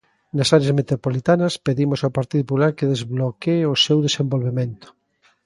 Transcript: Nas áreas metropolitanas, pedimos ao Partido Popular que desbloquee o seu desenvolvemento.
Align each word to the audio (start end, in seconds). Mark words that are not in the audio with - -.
Nas 0.35 0.49
áreas 0.57 0.77
metropolitanas, 0.79 1.59
pedimos 1.67 1.99
ao 2.01 2.15
Partido 2.17 2.43
Popular 2.47 2.71
que 2.77 2.91
desbloquee 2.93 3.69
o 3.73 3.79
seu 3.85 3.97
desenvolvemento. 4.07 4.87